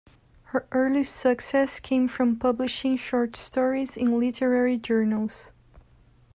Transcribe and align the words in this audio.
Her 0.45 0.65
early 0.71 1.03
success 1.03 1.79
came 1.79 2.07
from 2.07 2.39
publishing 2.39 2.97
short 2.97 3.35
stories 3.35 3.95
in 3.95 4.19
literary 4.19 4.77
journals. 4.79 5.51